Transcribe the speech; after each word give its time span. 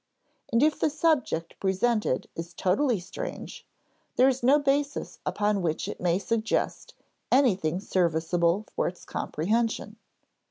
And 0.51 0.63
if 0.63 0.79
the 0.79 0.89
subject 0.89 1.59
presented 1.59 2.27
is 2.35 2.55
totally 2.55 2.99
strange, 2.99 3.67
there 4.15 4.27
is 4.27 4.41
no 4.41 4.57
basis 4.57 5.19
upon 5.27 5.61
which 5.61 5.87
it 5.87 6.01
may 6.01 6.17
suggest 6.17 6.95
anything 7.31 7.79
serviceable 7.79 8.65
for 8.75 8.87
its 8.87 9.05
comprehension. 9.05 9.97